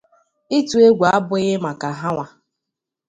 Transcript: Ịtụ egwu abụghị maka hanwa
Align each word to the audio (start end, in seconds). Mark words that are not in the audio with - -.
Ịtụ 0.57 0.77
egwu 0.87 1.03
abụghị 1.15 1.53
maka 1.63 1.87
hanwa 1.99 2.25